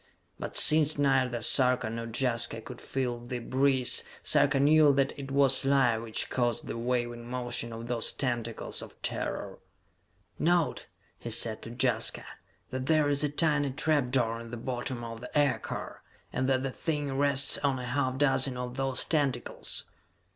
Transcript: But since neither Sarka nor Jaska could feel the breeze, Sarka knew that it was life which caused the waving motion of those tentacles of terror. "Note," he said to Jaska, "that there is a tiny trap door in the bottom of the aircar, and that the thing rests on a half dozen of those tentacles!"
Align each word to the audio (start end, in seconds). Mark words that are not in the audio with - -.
But 0.39 0.57
since 0.57 0.97
neither 0.97 1.43
Sarka 1.43 1.87
nor 1.87 2.07
Jaska 2.07 2.59
could 2.61 2.81
feel 2.81 3.19
the 3.19 3.37
breeze, 3.37 4.03
Sarka 4.23 4.59
knew 4.59 4.91
that 4.93 5.13
it 5.15 5.29
was 5.29 5.63
life 5.63 6.01
which 6.01 6.31
caused 6.31 6.65
the 6.65 6.75
waving 6.75 7.29
motion 7.29 7.71
of 7.71 7.85
those 7.85 8.11
tentacles 8.11 8.81
of 8.81 8.99
terror. 9.03 9.59
"Note," 10.39 10.87
he 11.19 11.29
said 11.29 11.61
to 11.61 11.69
Jaska, 11.79 12.25
"that 12.71 12.87
there 12.87 13.09
is 13.09 13.23
a 13.23 13.29
tiny 13.29 13.69
trap 13.69 14.09
door 14.09 14.39
in 14.39 14.49
the 14.49 14.57
bottom 14.57 15.03
of 15.03 15.21
the 15.21 15.37
aircar, 15.37 16.01
and 16.33 16.49
that 16.49 16.63
the 16.63 16.71
thing 16.71 17.15
rests 17.15 17.59
on 17.59 17.77
a 17.77 17.85
half 17.85 18.17
dozen 18.17 18.57
of 18.57 18.77
those 18.77 19.05
tentacles!" 19.05 19.83